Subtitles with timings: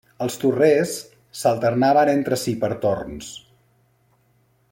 [0.25, 0.93] Els torrers
[1.41, 3.29] s'alternaven entre si per torns.